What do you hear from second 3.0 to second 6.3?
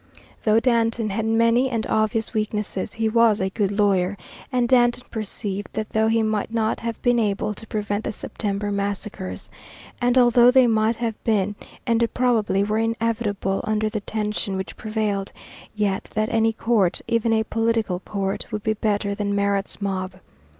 was a good lawyer, and Danton perceived that though he